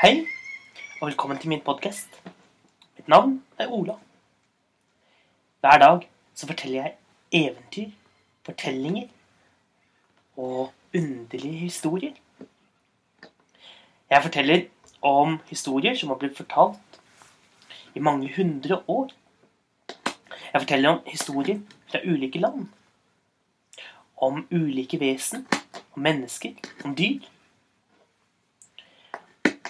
[0.00, 0.26] Hei,
[1.00, 2.14] og velkommen til min podkast.
[2.96, 3.98] Mitt navn er Ola.
[5.60, 6.94] Hver dag så forteller jeg
[7.36, 7.90] eventyr,
[8.46, 9.10] fortellinger
[10.36, 12.14] og underlige historier.
[14.10, 14.62] Jeg forteller
[15.02, 17.00] om historier som har blitt fortalt
[17.94, 19.12] i mange hundre år.
[20.52, 21.60] Jeg forteller om historier
[21.92, 22.70] fra ulike land.
[24.16, 25.44] Om ulike vesen,
[25.92, 27.20] om mennesker, om dyr.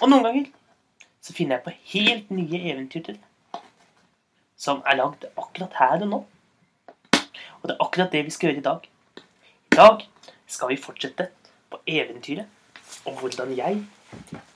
[0.01, 0.47] Og noen ganger
[1.21, 3.61] så finner jeg på helt nye eventyr til deg.
[4.57, 6.19] Som er lagd akkurat her og nå.
[7.61, 8.87] Og det er akkurat det vi skal gjøre i dag.
[9.21, 10.05] I dag
[10.49, 11.27] skal vi fortsette
[11.69, 13.83] på eventyret om hvordan jeg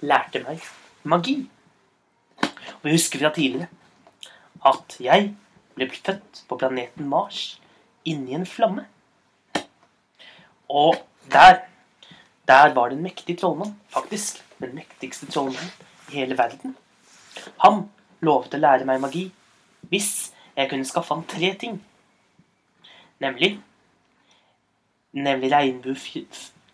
[0.02, 0.66] lærte meg
[1.05, 1.38] magi.
[2.41, 3.70] Og vi husker fra tidligere
[4.66, 5.30] at jeg
[5.77, 7.59] ble født på planeten Mars
[8.05, 8.88] inni en flamme.
[10.70, 10.98] Og
[11.30, 11.62] der,
[12.49, 15.72] der var det en mektig trollmann, faktisk den mektigste trollmannen
[16.09, 16.76] i hele verden.
[17.63, 17.86] Han
[18.26, 19.26] lovet å lære meg magi
[19.91, 21.79] hvis jeg kunne skaffe ham tre ting.
[23.24, 23.57] Nemlig
[25.16, 25.52] Nemlig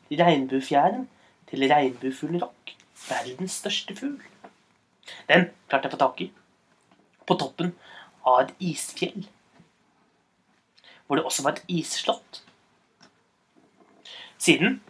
[0.10, 1.10] regnbuefjæren
[1.50, 2.72] til regnbuefuglen Rock.
[3.10, 4.24] Verdens største fugl.
[5.30, 6.28] Den klarte jeg å få tak i.
[7.28, 7.76] På toppen
[8.26, 9.28] av et isfjell.
[11.06, 12.42] Hvor det også var et isslott.
[14.42, 14.82] Siden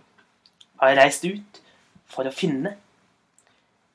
[0.80, 1.62] har jeg reist ut
[2.08, 2.78] for å finne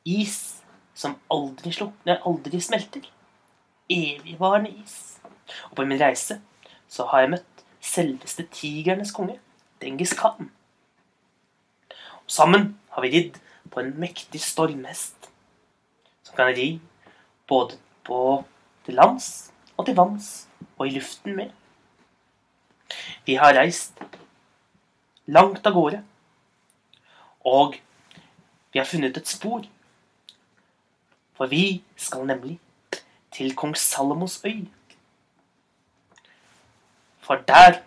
[0.07, 0.63] is
[0.97, 3.05] som aldri, slukner, aldri smelter.
[3.91, 5.19] Evigvarende is.
[5.71, 6.41] Og på min reise
[6.89, 9.39] så har jeg møtt selveste tigernes konge,
[9.83, 10.51] Dengis Khan.
[12.25, 13.39] Og sammen har vi ridd
[13.71, 15.29] på en mektig stormhest
[16.27, 16.81] som kan ri
[17.47, 18.21] både på
[18.87, 21.51] til lands og til vanns og i luften med.
[23.27, 23.99] Vi har reist
[25.27, 26.03] langt av gårde,
[27.47, 27.79] og
[28.73, 29.65] vi har funnet et spor.
[31.37, 32.59] For vi skal nemlig
[33.33, 34.65] til kong Salomos øy.
[37.21, 37.83] For der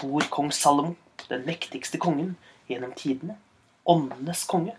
[0.00, 0.94] bor kong Salomo,
[1.28, 2.36] den mektigste kongen
[2.68, 3.38] gjennom tidene.
[3.86, 4.76] Åndenes konge.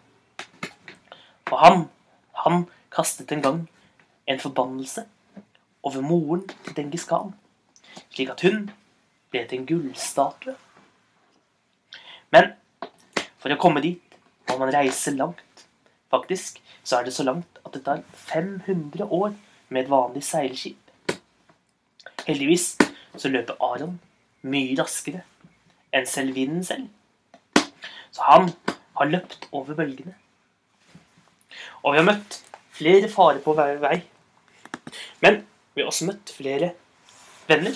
[1.51, 1.89] Og han,
[2.35, 3.69] han kastet en gang
[4.27, 5.05] en forbannelse
[5.83, 7.31] over moren til Dengis Khan,
[8.09, 8.69] slik at hun
[9.31, 10.55] ble til en gullstatue.
[12.31, 12.51] Men
[13.39, 14.17] for å komme dit
[14.49, 15.67] må man reise langt.
[16.11, 19.33] Faktisk så er det så langt at det tar 500 år
[19.69, 20.79] med et vanlig seilskip.
[22.27, 22.75] Heldigvis
[23.17, 23.97] så løper Aron
[24.47, 25.23] mye raskere
[25.95, 26.87] enn selv vinden selv.
[28.11, 28.49] Så han
[28.97, 30.15] har løpt over bølgene.
[31.83, 32.39] Og vi har møtt
[32.77, 33.99] flere farer på hver vei.
[35.23, 36.73] Men vi har også møtt flere
[37.47, 37.75] venner.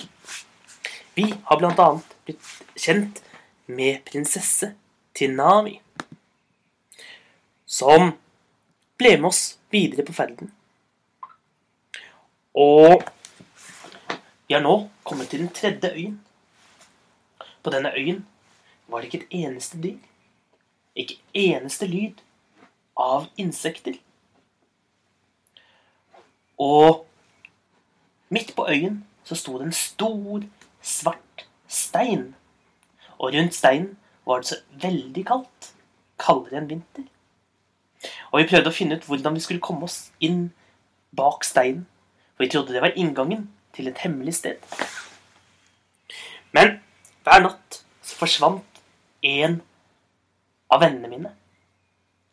[1.14, 1.88] Vi har bl.a.
[2.26, 3.22] blitt kjent
[3.68, 4.72] med prinsesse
[5.16, 5.78] Tinami
[7.72, 8.12] som
[9.00, 9.42] ble med oss
[9.72, 10.52] videre på ferden.
[12.54, 13.02] Og
[14.48, 16.20] vi har nå kommet til den tredje øyen.
[17.62, 18.26] På denne øyen
[18.88, 19.98] var det ikke et eneste dyr,
[20.96, 22.20] ikke eneste lyd
[22.96, 23.94] av insekter.
[26.58, 27.06] Og
[28.28, 30.42] midt på øyen så sto det en stor,
[30.82, 32.34] svart stein.
[33.18, 33.96] Og rundt steinen
[34.26, 35.72] var det så veldig kaldt.
[36.18, 37.11] Kaldere enn vinter.
[38.32, 40.46] Og vi prøvde å finne ut hvordan vi skulle komme oss inn
[41.16, 41.84] bak steinen.
[42.34, 44.56] For vi trodde det var inngangen til et hemmelig sted.
[46.56, 46.78] Men
[47.24, 48.80] hver natt så forsvant
[49.22, 49.60] en
[50.72, 51.34] av vennene mine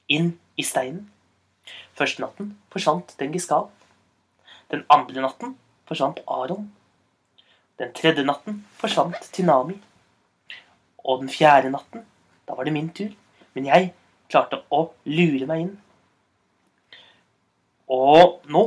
[0.09, 1.05] inn i steinen.
[1.99, 3.67] Første natten forsvant Dengis Khan.
[4.71, 5.57] Den andre natten
[5.89, 6.71] forsvant Aron.
[7.79, 9.77] Den tredje natten forsvant Tinami.
[11.03, 12.03] Og den fjerde natten,
[12.47, 13.11] da var det min tur.
[13.55, 13.93] Men jeg
[14.31, 15.77] klarte å lure meg inn.
[17.89, 18.63] Og nå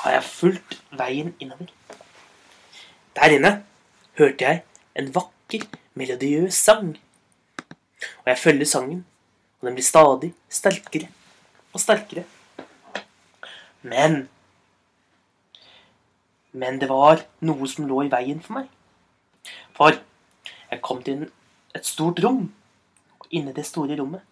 [0.00, 1.68] har jeg fulgt veien innover.
[3.14, 3.52] Der inne
[4.18, 4.62] hørte jeg
[4.98, 6.96] en vakker, melodiøs sang.
[8.24, 9.04] Og jeg følger sangen,
[9.60, 11.08] og den blir stadig sterkere
[11.72, 12.24] og sterkere.
[13.82, 14.28] Men
[16.52, 18.68] Men det var noe som lå i veien for meg.
[19.76, 19.94] For
[20.70, 21.28] jeg kom til
[21.76, 22.48] et stort rom
[23.30, 24.24] inne i det store rommet.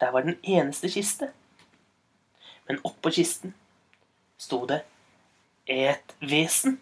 [0.00, 1.32] Der var den eneste kiste.
[2.68, 3.54] Men oppå kisten
[4.38, 4.82] sto det
[5.66, 6.78] et vesen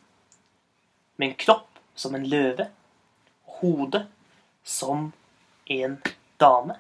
[1.17, 2.67] med en kropp som en løve,
[3.47, 4.01] og hode
[4.65, 5.13] som
[5.71, 5.99] en
[6.41, 6.77] dame.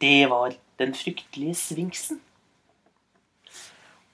[0.00, 2.20] Det var den fryktelige sfinksen.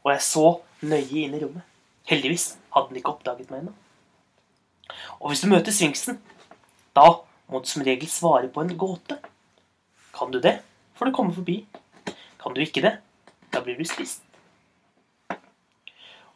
[0.05, 0.46] Og jeg så
[0.82, 1.64] nøye inn i rommet.
[2.11, 3.75] Heldigvis hadde den ikke oppdaget meg ennå.
[5.20, 6.20] Og hvis du møter sfinksen,
[6.96, 7.06] da
[7.50, 9.19] må du som regel svare på en gåte.
[10.14, 10.58] Kan du det,
[10.99, 11.62] får du komme forbi.
[12.40, 12.99] Kan du ikke det,
[13.52, 14.23] da blir du spist.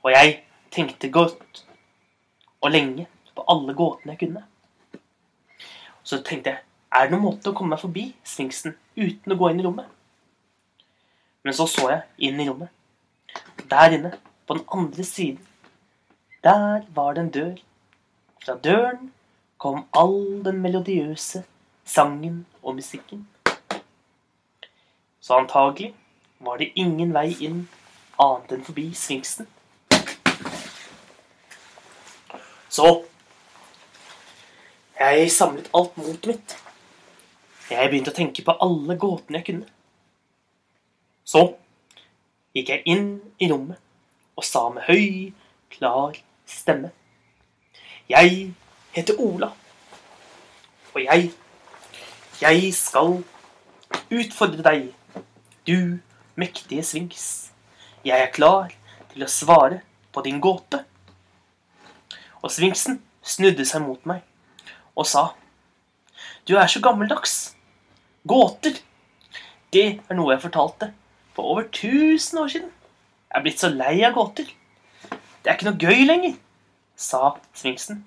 [0.05, 1.64] Og jeg tenkte godt
[2.61, 4.44] og lenge på alle gåtene jeg kunne.
[6.02, 6.61] Så tenkte jeg,
[6.93, 9.88] er det noen måte å komme meg forbi sfinksen uten å gå inn i rommet?
[11.44, 12.70] Men så så jeg inn i rommet.
[13.70, 14.12] Der inne,
[14.46, 15.40] på den andre siden,
[16.44, 17.55] der var det en dør.
[18.44, 19.11] Fra døren
[19.58, 21.44] kom all den melodiøse
[21.84, 23.26] sangen og musikken.
[25.20, 25.94] Så antagelig
[26.44, 27.64] var det ingen vei inn
[28.20, 29.49] annet enn forbi sfinksen.
[32.69, 32.88] Så
[34.99, 36.56] jeg samlet alt motet mitt.
[37.70, 39.69] Jeg begynte å tenke på alle gåtene jeg kunne.
[41.25, 41.44] Så
[42.55, 43.08] gikk jeg inn
[43.43, 43.81] i rommet
[44.35, 45.32] og sa med høy,
[45.70, 46.17] klar
[46.47, 46.90] stemme
[48.11, 48.50] Jeg
[48.93, 49.52] heter Ola,
[50.93, 51.31] og jeg
[52.40, 53.23] Jeg skal
[54.11, 54.90] utfordre deg,
[55.67, 56.00] du
[56.36, 57.50] mektige Svings,
[58.04, 58.72] Jeg er klar
[59.12, 59.81] til å svare
[60.12, 60.82] på din gåte.
[62.42, 64.20] Og Svingsen snudde seg mot meg
[64.94, 65.31] og sa
[66.44, 67.54] Du er så gammeldags.
[68.28, 68.76] Gåter,
[69.72, 70.90] det er noe jeg fortalte
[71.34, 72.70] for over 1000 år siden.
[73.30, 74.46] Jeg er blitt så lei av gåter.
[75.08, 76.37] Det er ikke noe gøy lenger,
[76.96, 78.04] sa Svingsen.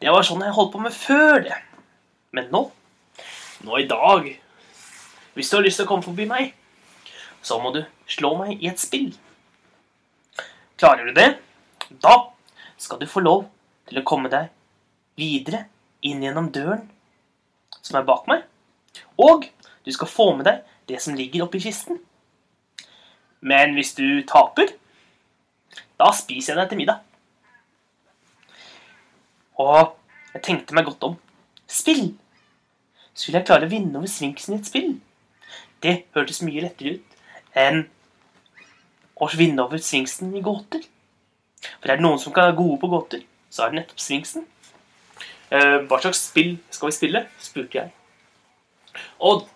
[0.00, 1.56] Det var sånn jeg holdt på med før det.
[2.36, 2.62] Men nå,
[3.64, 4.28] nå i dag,
[5.34, 6.52] hvis du har lyst til å komme forbi meg,
[7.46, 9.12] så må du slå meg i et spill.
[10.80, 11.28] Klarer du det,
[12.02, 12.16] da
[12.76, 13.46] skal du få lov
[13.86, 14.50] til å komme deg
[15.16, 15.66] videre
[16.04, 16.82] inn gjennom døren
[17.78, 18.42] som er bak meg.
[19.22, 19.46] Og
[19.86, 22.00] du skal få med deg det som ligger oppi kisten.
[23.46, 24.74] Men hvis du taper,
[25.96, 27.02] da spiser jeg deg til middag.
[29.62, 29.94] Og
[30.34, 31.20] jeg tenkte meg godt om.
[31.70, 32.08] Spill!
[33.16, 34.96] Skulle jeg klare å vinne over sfinksen i et spill?
[35.80, 37.15] Det hørtes mye lettere ut
[37.56, 37.86] enn
[39.16, 40.84] å vinne over sfinksen i gåter.
[41.80, 44.44] For er det noen som kan være gode på gåter, så er det nettopp sfinksen.
[45.50, 47.22] Eh, hva slags spill skal vi spille?
[47.40, 47.92] spurte jeg.
[49.24, 49.46] Og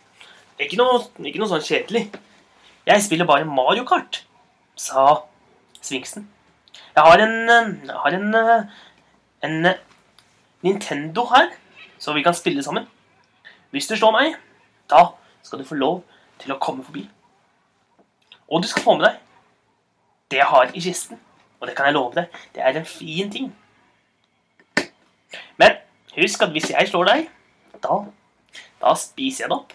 [0.60, 2.08] ikke noe, ikke noe sånn kjedelig.
[2.88, 4.22] Jeg spiller bare Mario Kart,
[4.76, 5.22] sa
[5.80, 6.26] sfinksen.
[6.96, 7.36] Jeg har en,
[7.86, 8.34] jeg har en,
[9.46, 9.70] en
[10.64, 11.52] Nintendo her,
[12.00, 12.88] så vi kan spille sammen.
[13.70, 14.36] Hvis du slår meg,
[14.90, 15.10] da
[15.42, 16.02] skal du få lov
[16.40, 17.04] til å komme forbi.
[18.50, 19.18] Og du skal få med deg
[20.30, 21.18] det jeg har i kisten.
[21.60, 23.50] Og det kan jeg love deg, det er en fin ting.
[25.58, 25.76] Men
[26.16, 27.26] husk at hvis jeg slår deg,
[27.82, 27.98] da,
[28.80, 29.74] da spiser jeg det opp.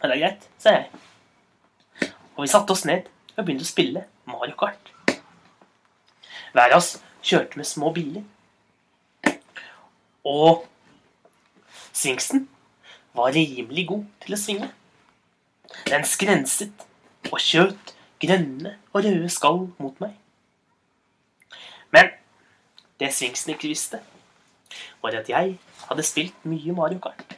[0.00, 2.10] Og det er greit, sa jeg.
[2.36, 3.06] Og vi satte oss ned
[3.36, 4.92] og begynte å spille Mario Kart.
[6.56, 8.24] Hver av oss kjørte med små biler.
[10.26, 10.66] Og
[11.92, 12.48] svingsen
[13.16, 14.68] var rimelig god til å svinge.
[15.86, 16.86] Den skrenset
[17.32, 20.14] og skjøt grønne og røde skall mot meg.
[21.94, 22.12] Men
[23.00, 24.00] det Sfinksen ikke visste,
[25.02, 27.36] var at jeg hadde spilt mye Mario Kart.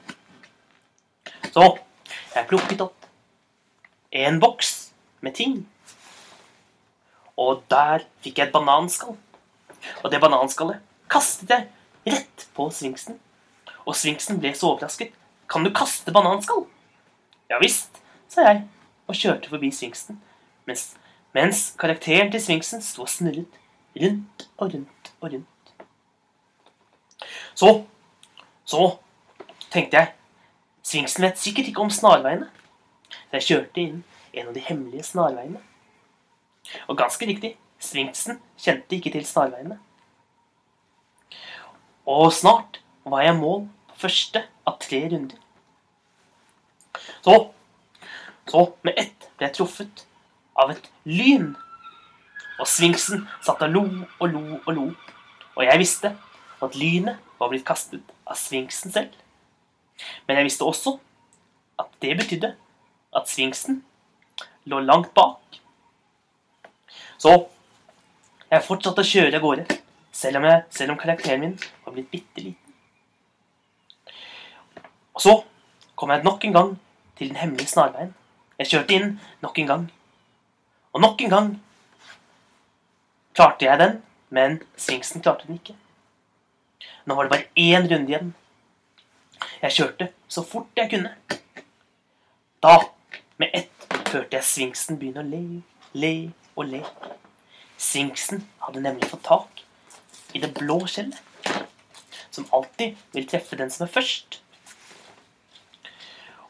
[1.53, 1.65] Så
[2.35, 3.09] jeg plukket opp
[4.13, 5.61] en boks med ting.
[7.39, 9.17] Og der fikk jeg et bananskall.
[10.03, 11.69] Og det bananskallet kastet jeg
[12.09, 13.19] rett på Sfinksen.
[13.87, 15.13] Og Sfinksen ble så overrasket.
[15.49, 16.67] Kan du kaste bananskall?
[17.49, 18.67] Ja visst, sa jeg
[19.09, 20.21] og kjørte forbi Sfinksen.
[20.69, 20.93] Mens,
[21.35, 23.59] mens karakteren til Sfinksen sto og snurret
[23.99, 25.73] rundt og rundt og rundt.
[27.55, 27.73] Så,
[28.65, 28.85] så
[29.73, 30.15] tenkte jeg
[30.83, 32.47] Sfinksen vet sikkert ikke om snarveiene.
[33.09, 35.61] Så jeg kjørte inn en av de hemmelige snarveiene.
[36.89, 39.79] Og ganske riktig, Sfinksen kjente ikke til snarveiene.
[42.09, 45.37] Og snart var jeg mål på første av tre runder.
[47.25, 47.35] Så,
[48.49, 50.05] så med ett ble jeg truffet
[50.59, 51.53] av et lyn.
[52.59, 53.85] Og Sfinksen satt og lo
[54.19, 54.87] og lo og lo.
[55.57, 56.15] Og jeg visste
[56.63, 59.13] at lynet var blitt kastet av Sfinksen selv.
[60.27, 60.97] Men jeg visste også
[61.79, 62.55] at det betydde
[63.17, 63.83] at Sfinksen
[64.69, 65.61] lå langt bak.
[67.19, 67.35] Så
[68.49, 69.79] jeg fortsatte å kjøre av gårde,
[70.15, 72.75] selv om, jeg, selv om karakteren min var blitt bitte liten.
[75.19, 75.35] Og så
[75.99, 76.71] kom jeg nok en gang
[77.19, 78.15] til den hemmelige snarveien.
[78.59, 79.11] Jeg kjørte inn
[79.43, 79.83] nok en gang.
[80.93, 81.51] Og nok en gang
[83.39, 84.01] klarte jeg den,
[84.35, 85.77] men Sfinksen klarte den ikke.
[87.07, 88.33] Nå var det bare én runde igjen.
[89.63, 91.13] Jeg kjørte så fort jeg kunne.
[92.63, 92.75] Da,
[93.39, 95.63] med ett, hørte jeg Sfinksen begynne å le,
[95.95, 96.13] le
[96.57, 96.83] og le.
[97.79, 99.63] Sfinksen hadde nemlig fått tak
[100.35, 101.23] i det blå skjellet,
[102.35, 104.41] som alltid vil treffe den som er først.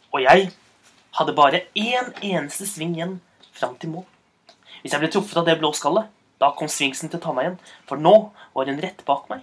[0.08, 0.48] Og jeg
[1.18, 3.18] hadde bare én eneste sving igjen
[3.52, 4.06] fram til mål.
[4.82, 6.06] Hvis jeg ble truffet av det blå skallet,
[6.38, 7.60] da kom svingsen til å ta meg igjen,
[7.90, 8.14] for nå
[8.54, 9.42] var hun rett bak meg.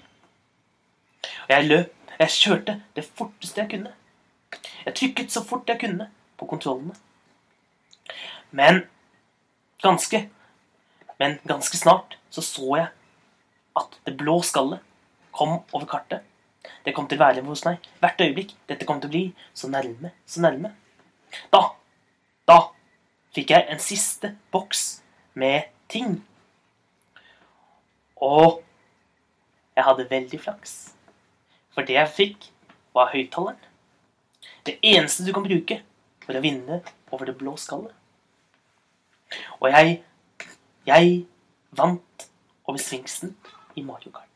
[1.45, 3.91] Og jeg løp, jeg kjørte det forteste jeg kunne.
[4.85, 6.07] Jeg trykket så fort jeg kunne
[6.39, 6.95] på kontrollene.
[8.55, 8.85] Men
[9.83, 10.21] ganske,
[11.19, 12.87] men ganske snart så så jeg
[13.75, 14.79] at det blå skallet
[15.35, 16.23] kom over kartet.
[16.85, 18.55] Det kom til å være hos meg hvert øyeblikk.
[18.69, 19.25] Dette kom til å bli
[19.57, 20.71] så nærme, så nærme.
[21.53, 21.61] Da,
[22.47, 22.59] da
[23.35, 24.85] fikk jeg en siste boks
[25.33, 26.19] med ting.
[28.15, 28.61] Og
[29.75, 30.75] jeg hadde veldig flaks.
[31.75, 32.49] For det jeg fikk,
[32.95, 33.59] var høyttaleren.
[34.65, 35.81] Det eneste du kan bruke
[36.23, 36.79] for å vinne
[37.11, 37.91] over det blå skallet.
[39.59, 39.97] Og jeg
[40.85, 41.25] jeg
[41.73, 42.27] vant
[42.67, 43.35] over Sfinksen
[43.75, 44.29] i Mario Kart.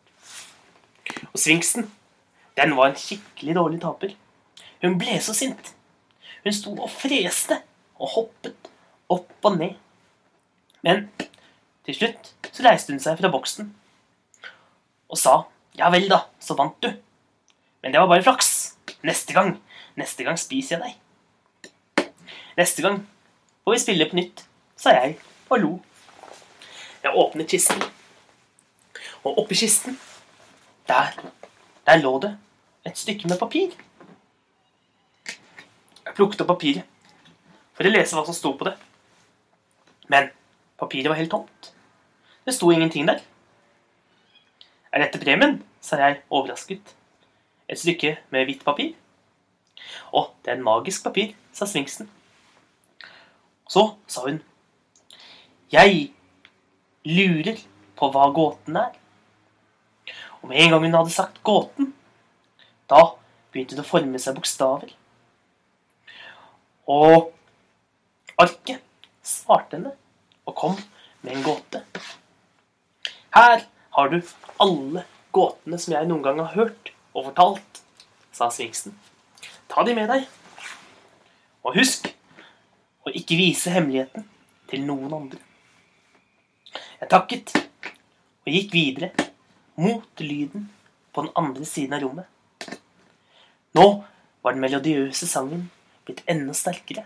[1.30, 1.92] Og Sfinksen,
[2.58, 4.16] den var en skikkelig dårlig taper.
[4.82, 5.76] Hun ble så sint.
[6.44, 7.60] Hun sto og freste
[8.00, 8.70] og hoppet
[9.12, 9.76] opp og ned.
[10.86, 11.10] Men
[11.86, 13.74] til slutt så reiste hun seg fra boksen
[15.10, 15.42] og sa
[15.80, 16.90] ja vel, da, så vant du.
[17.82, 18.76] Men det var bare flaks.
[19.06, 19.54] Neste gang,
[19.96, 22.10] neste gang spiser jeg deg.
[22.60, 23.00] Neste gang
[23.64, 24.44] får vi spille på nytt,
[24.76, 25.16] sa jeg
[25.48, 25.72] og lo.
[27.00, 27.80] Jeg åpnet kisten,
[29.24, 29.96] og oppi kisten,
[30.90, 31.16] der,
[31.88, 32.34] der lå det
[32.90, 33.72] et stykke med papir.
[36.20, 36.84] Opp papiret
[37.78, 38.74] for å lese hva som sto på det.
[40.12, 40.28] Men
[40.80, 41.70] papiret var helt tomt.
[42.44, 43.22] Det sto ingenting der.
[44.92, 45.62] Er dette premien?
[45.80, 46.92] sa jeg overrasket.
[47.72, 48.98] Et stykke med hvitt papir.
[50.12, 52.10] Å, det er en magisk papir, sa Sfinksen.
[53.70, 54.42] Så sa hun.
[55.72, 56.10] Jeg
[57.08, 57.64] lurer
[57.96, 58.92] på hva gåten er.
[60.42, 61.94] Og med en gang hun hadde sagt gåten,
[62.92, 63.14] da
[63.54, 64.99] begynte det å forme seg bokstaver.
[66.90, 67.30] Og
[68.42, 68.82] arket
[69.26, 69.94] svarte henne
[70.50, 70.78] og kom
[71.22, 71.84] med en gåte.
[73.36, 73.66] Her
[73.96, 74.18] har du
[74.64, 75.06] alle
[75.36, 77.82] gåtene som jeg noen gang har hørt og fortalt,
[78.34, 78.96] sa Sfinksen.
[79.70, 80.26] Ta de med deg.
[81.62, 82.10] Og husk
[83.06, 84.26] å ikke vise hemmeligheten
[84.72, 85.42] til noen andre.
[87.00, 89.12] Jeg takket og gikk videre
[89.80, 90.70] mot lyden
[91.14, 92.26] på den andre siden av rommet.
[93.78, 93.86] Nå
[94.42, 95.68] var den melodiøse sangen
[96.10, 97.06] blitt enda sterkere,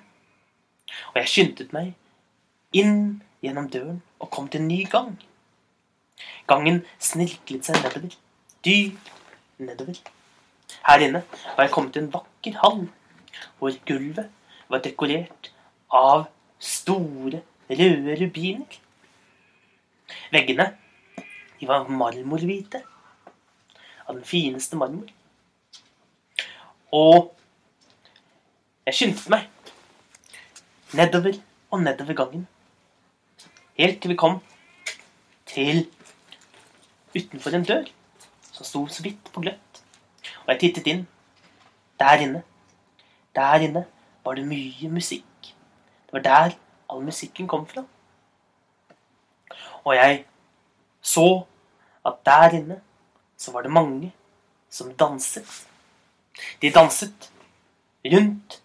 [1.12, 1.94] og jeg skyndte meg
[2.80, 5.14] inn gjennom døren og kom til en ny gang.
[6.48, 8.16] Gangen snirklet seg nedover,
[8.64, 9.12] dypt
[9.60, 10.00] nedover.
[10.88, 11.24] Her inne
[11.56, 12.86] var jeg kommet til en vakker hall,
[13.60, 14.32] hvor gulvet
[14.72, 15.52] var dekorert
[15.94, 16.26] av
[16.64, 18.80] store, røde rubiner.
[20.34, 20.72] Veggene
[21.60, 22.84] de var marmorhvite,
[24.04, 25.08] av den fineste marmor.
[26.94, 27.32] Og
[28.86, 29.48] jeg skyndte meg
[30.94, 31.38] nedover
[31.72, 32.48] og nedover gangen.
[33.80, 34.42] Helt til vi kom
[35.48, 35.86] til
[37.16, 37.86] utenfor en dør
[38.52, 39.84] som sto så vidt på gløtt.
[40.44, 41.06] Og jeg tittet inn.
[42.00, 42.42] Der inne,
[43.36, 43.86] der inne
[44.26, 45.54] var det mye musikk.
[46.06, 46.58] Det var der
[46.92, 47.86] all musikken kom fra.
[49.84, 50.26] Og jeg
[51.02, 51.46] så
[52.06, 52.82] at der inne
[53.38, 54.12] så var det mange
[54.70, 55.48] som danset.
[56.62, 57.32] De danset
[58.06, 58.63] rundt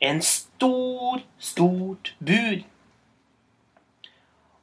[0.00, 2.60] en stor, stort bur.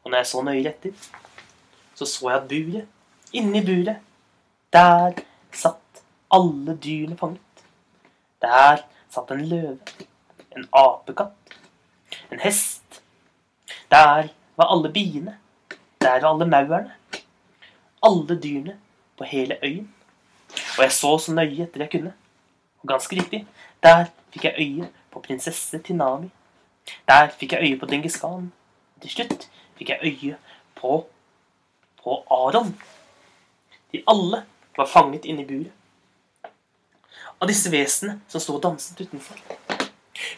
[0.03, 1.08] Og når jeg så nøye etter,
[1.96, 2.88] så så jeg at buret,
[3.34, 3.98] inni buret,
[4.74, 5.20] der
[5.53, 7.65] satt alle dyrene fanget.
[8.41, 9.77] Der satt en løve,
[10.56, 11.58] en apekatt,
[12.32, 13.01] en hest.
[13.91, 15.38] Der var alle biene.
[16.01, 16.94] Der var alle maurene.
[18.03, 18.77] Alle dyrene
[19.17, 19.94] på hele øyen.
[20.77, 22.13] Og jeg så så nøye etter jeg kunne.
[22.82, 23.46] Og ganske riktig,
[23.84, 26.30] der fikk jeg øye på prinsesse Tinami.
[27.10, 28.52] Der fikk jeg øye på Dengis Khan.
[29.02, 29.48] Til slutt
[29.78, 30.38] fikk jeg øye
[30.78, 31.00] på,
[32.04, 32.76] på Aron.
[33.92, 34.44] De alle
[34.78, 35.74] var fanget inne i buret.
[37.38, 39.42] Av disse vesenene som sto og danset utenfor.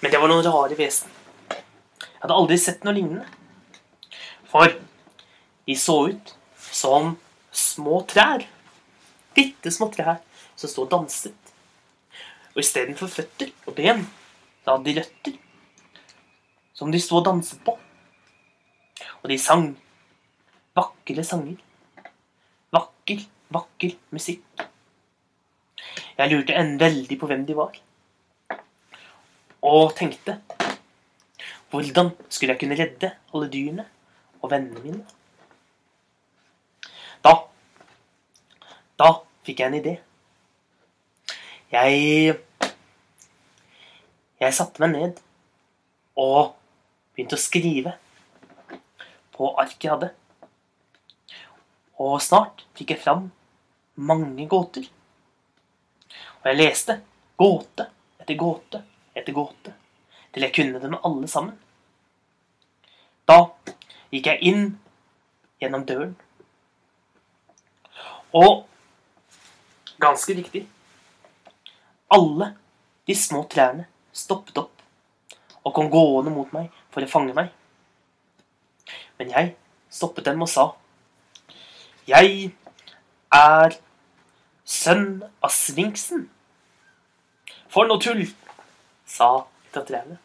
[0.02, 1.12] Men det var noen rare vesen.
[1.50, 3.28] Jeg hadde aldri sett noe lignende.
[4.50, 4.74] For
[5.68, 6.34] de så ut
[6.72, 7.14] som
[7.56, 8.44] små trær.
[9.36, 10.20] Bitte små trær
[10.60, 11.36] som sto og danset.
[12.56, 14.04] Og istedenfor føtter og ben,
[14.64, 15.38] så hadde de røtter
[16.80, 17.76] som de sto og danset på.
[19.20, 19.74] Og de sang
[20.78, 21.58] vakre sanger.
[22.72, 24.64] Vakker, vakker musikk.
[26.20, 27.76] Jeg lurte en veldig på hvem de var.
[29.64, 30.40] Og tenkte
[31.70, 33.86] hvordan skulle jeg kunne redde alle dyrene
[34.42, 35.04] og vennene mine?
[37.24, 37.36] Da
[39.00, 39.10] Da
[39.48, 39.94] fikk jeg en idé.
[41.72, 42.40] Jeg
[44.40, 45.18] Jeg satte meg ned
[46.20, 46.54] og
[47.12, 47.96] begynte å skrive
[49.36, 50.10] på arket jeg hadde.
[52.00, 53.28] Og snart fikk jeg fram
[54.00, 54.88] mange gåter.
[56.40, 57.02] Og jeg leste
[57.40, 57.90] gåte
[58.22, 58.84] etter gåte
[59.20, 59.76] etter gåte
[60.32, 61.60] til jeg kunne dem alle sammen.
[63.28, 63.42] Da
[64.14, 64.66] gikk jeg inn
[65.60, 66.16] gjennom døren.
[68.32, 68.64] Og
[70.00, 70.64] ganske riktig
[72.10, 72.54] alle
[73.10, 73.90] de små trærne
[74.20, 74.76] stoppet opp
[75.64, 77.52] og kom gående mot meg for å fange meg.
[79.20, 79.54] Men jeg
[79.92, 80.72] stoppet dem og sa
[82.10, 82.52] Jeg
[83.36, 83.76] er
[84.66, 86.28] sønn av sfinksen.
[87.70, 88.24] For noe tull,
[89.06, 89.46] sa
[89.76, 90.18] trærne.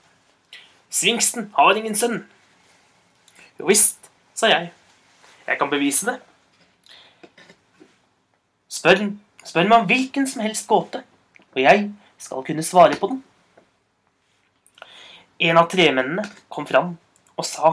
[0.88, 2.22] Sfinksen har ingen sønn.
[3.58, 4.70] Jo visst, sa jeg.
[5.44, 6.16] Jeg kan bevise det.
[8.72, 9.04] Spør,
[9.44, 11.02] spør meg om hvilken som helst gåte,
[11.52, 13.20] og jeg skal kunne svare på den.
[15.38, 16.94] En av tremennene kom fram
[17.34, 17.72] og sa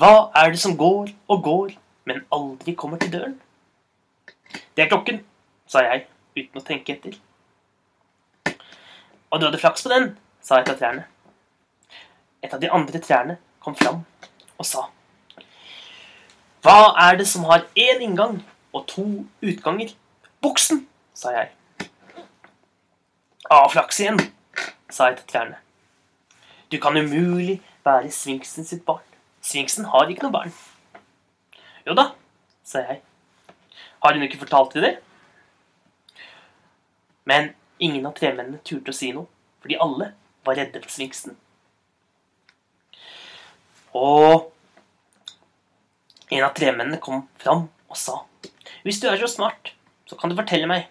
[0.00, 1.74] Hva er det som går og går,
[2.08, 3.36] men aldri kommer til døren?
[4.74, 5.20] Det er klokken,
[5.70, 7.14] sa jeg uten å tenke etter.
[9.30, 11.04] Og du hadde flaks på den, sa et av trærne.
[12.42, 14.02] Et av de andre trærne kom fram
[14.56, 14.88] og sa
[16.64, 18.40] Hva er det som har én inngang
[18.74, 19.06] og to
[19.44, 19.94] utganger?
[20.42, 21.50] Buksen, sa jeg.
[23.50, 24.18] Av flaks igjen,
[24.90, 25.60] sa et av trærne.
[26.70, 29.02] Du kan umulig være sfinksen sitt barn.
[29.42, 30.52] Sfinksen har ikke noe barn.
[31.86, 32.12] Jo da,
[32.62, 33.00] sa jeg.
[34.04, 34.92] Har hun ikke fortalt deg det?
[37.26, 37.50] Men
[37.82, 39.26] ingen av tremennene turte å si noe,
[39.64, 40.12] fordi alle
[40.46, 41.34] var redde for sfinksen.
[43.98, 44.46] Og
[46.30, 48.20] en av tremennene kom fram og sa
[48.84, 49.72] Hvis du er så smart,
[50.06, 50.86] så kan du fortelle meg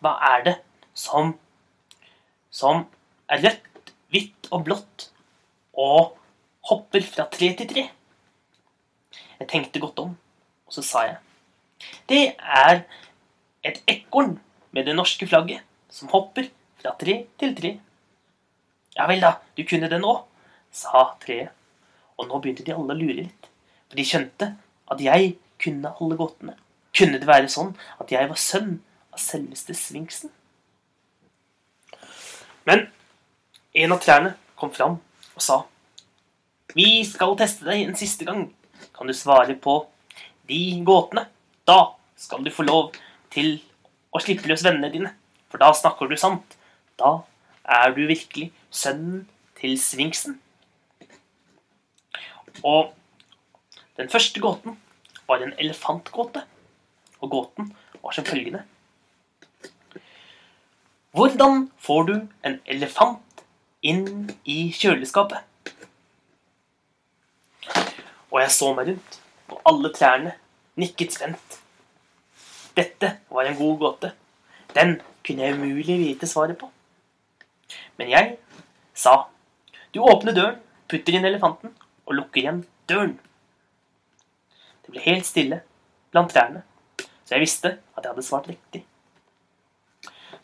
[0.00, 0.56] hva er det
[0.96, 1.34] som
[2.48, 2.86] som
[3.28, 5.10] er rødt, hvitt og blått
[5.78, 6.16] og
[6.68, 7.86] hopper fra tre til tre?
[9.38, 10.14] Jeg tenkte godt om,
[10.66, 11.18] og så sa jeg
[12.10, 12.82] Det er
[13.64, 14.38] et ekorn
[14.74, 16.50] med det norske flagget som hopper
[16.82, 17.78] fra tre til tre.
[18.96, 20.14] Ja vel, da, du kunne det nå,
[20.74, 21.54] sa treet.
[22.18, 23.48] Og nå begynte de alle å lure litt.
[23.86, 24.50] For de skjønte
[24.90, 26.56] at jeg kunne alle gåtene.
[26.96, 28.80] Kunne det være sånn at jeg var sønn
[29.14, 30.32] av selveste Sfinksen?
[32.66, 32.88] Men
[33.78, 34.98] en av trærne kom fram
[35.38, 35.62] og sa
[36.76, 38.50] Vi skal teste deg en siste gang.
[38.92, 39.80] Kan du svare på
[40.50, 41.24] de gåtene?
[41.64, 42.92] Da skal du få lov
[43.32, 43.56] til
[44.12, 45.14] å slippe løs vennene dine.
[45.48, 46.58] For da snakker du sant.
[47.00, 47.22] Da
[47.64, 49.24] er du virkelig sønnen
[49.56, 50.36] til Sfinksen.
[52.60, 52.92] Og
[53.96, 54.76] den første gåten
[55.24, 56.44] var en elefantgåte.
[57.24, 58.66] Og gåten var som følgende.
[61.16, 63.46] Hvordan får du en elefant
[63.80, 65.47] inn i kjøleskapet?
[68.30, 70.34] Og jeg så meg rundt, og alle trærne
[70.78, 71.58] nikket spent.
[72.76, 74.12] Dette var en god gåte.
[74.74, 76.68] Den kunne jeg umulig vite svaret på.
[77.96, 78.36] Men jeg
[78.94, 79.24] sa
[79.94, 81.72] du åpner døren, putter inn elefanten
[82.06, 82.60] og lukker igjen
[82.90, 83.14] døren.
[84.84, 85.62] Det ble helt stille
[86.12, 86.62] blant trærne,
[87.24, 88.82] så jeg visste at jeg hadde svart riktig.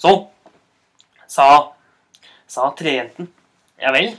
[0.01, 0.11] Så
[1.29, 1.47] sa,
[2.49, 3.31] sa trejenten
[3.81, 4.15] ja vel,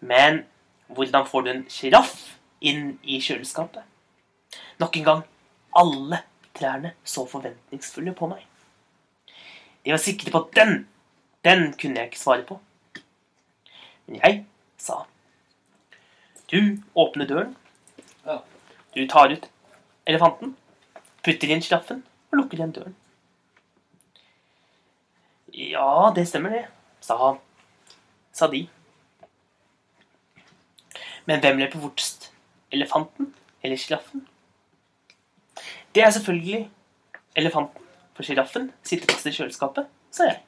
[0.00, 0.42] men
[0.88, 2.16] hvordan får du en sjiraff
[2.60, 3.84] inn i kjøleskapet?
[4.78, 5.24] Nok en gang
[5.78, 6.22] alle
[6.58, 8.44] trærne så forventningsfulle på meg.
[9.84, 10.88] De var sikre på at den,
[11.44, 12.58] den kunne jeg ikke svare på.
[14.06, 14.44] Men jeg
[14.78, 15.04] sa
[16.48, 17.56] Du åpner døren.
[18.94, 19.50] Du tar ut
[20.08, 20.56] elefanten,
[21.22, 22.96] putter inn sjiraffen og lukker igjen døren.
[25.52, 26.64] Ja, det stemmer det,
[27.04, 27.34] sa,
[28.32, 28.64] sa de.
[31.28, 32.27] Men hvem løper fortest?
[32.72, 34.26] Elefanten eller sjiraffen?
[35.94, 36.68] Det er selvfølgelig
[37.36, 40.42] elefanten, for sjiraffen sitter fast i kjøleskapet, sa jeg.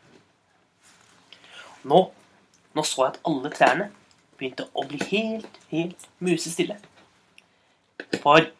[1.89, 2.01] Nå,
[2.77, 3.89] nå så jeg at alle trærne
[4.37, 6.77] begynte å bli helt, helt musestille.
[8.21, 8.51] For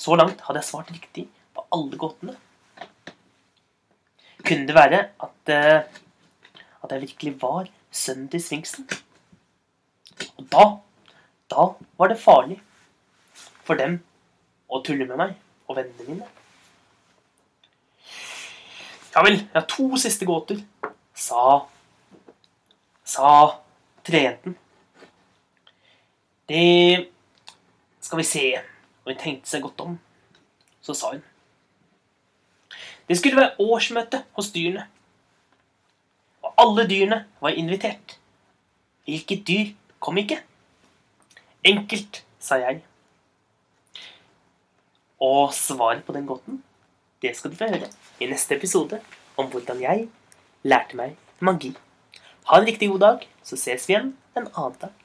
[0.00, 2.36] så langt hadde jeg svart riktig på alle gåtene.
[4.44, 8.88] Kunne det være at, uh, at jeg virkelig var sønnen til Sfinksen?
[10.36, 10.64] Og da,
[11.50, 12.60] da var det farlig
[13.64, 13.98] for dem
[14.68, 15.36] å tulle med meg
[15.68, 16.30] og vennene mine.
[19.14, 20.58] Ja vel, jeg har to siste gåter,
[21.14, 21.64] sa
[23.04, 23.60] sa
[24.04, 24.56] trejenten.
[26.48, 27.08] Det
[28.00, 28.46] skal vi se
[29.04, 29.94] Og hun tenkte seg godt om.
[30.80, 31.22] Så sa hun
[33.08, 34.86] Det skulle være årsmøte hos dyrene.
[36.42, 38.18] Og alle dyrene var invitert.
[39.04, 40.40] Hvilket dyr kom ikke.
[41.64, 42.82] Enkelt, sa jeg.
[45.24, 46.58] Og svaret på den gåten,
[47.24, 47.88] det skal du få høre
[48.20, 48.98] i neste episode
[49.40, 50.08] om hvordan jeg
[50.68, 51.72] lærte meg magi.
[52.50, 55.03] Ha en riktig god dag, så ses vi igjen en annen dag.